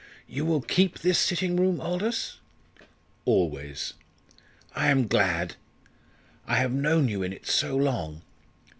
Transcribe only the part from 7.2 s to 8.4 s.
in it so long.